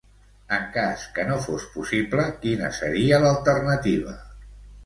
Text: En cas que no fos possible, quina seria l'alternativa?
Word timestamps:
En 0.55 0.63
cas 0.77 1.03
que 1.17 1.25
no 1.27 1.35
fos 1.43 1.67
possible, 1.75 2.25
quina 2.47 2.73
seria 2.81 3.23
l'alternativa? 3.27 4.19